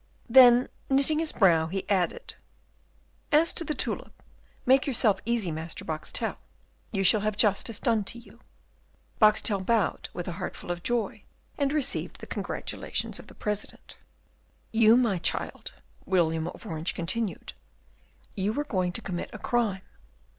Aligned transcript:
Then, 0.27 0.67
knitting 0.89 1.19
his 1.19 1.31
brow, 1.31 1.67
he 1.67 1.87
added, 1.87 2.33
"As 3.31 3.53
to 3.53 3.63
the 3.63 3.75
tulip, 3.75 4.23
make 4.65 4.87
yourself 4.87 5.19
easy, 5.27 5.51
Master 5.51 5.85
Boxtel, 5.85 6.37
you 6.91 7.03
shall 7.03 7.21
have 7.21 7.37
justice 7.37 7.79
done 7.79 8.03
to 8.05 8.17
you." 8.17 8.39
Boxtel 9.21 9.63
bowed 9.63 10.09
with 10.11 10.27
a 10.27 10.31
heart 10.31 10.55
full 10.55 10.71
of 10.71 10.81
joy, 10.81 11.21
and 11.55 11.71
received 11.71 12.19
the 12.19 12.25
congratulations 12.25 13.19
of 13.19 13.27
the 13.27 13.35
President. 13.35 13.95
"You, 14.71 14.97
my 14.97 15.19
child," 15.19 15.71
William 16.07 16.47
of 16.47 16.65
Orange 16.65 16.95
continued, 16.95 17.53
"you 18.35 18.53
were 18.53 18.63
going 18.65 18.93
to 18.93 19.03
commit 19.03 19.29
a 19.33 19.37
crime. 19.37 19.83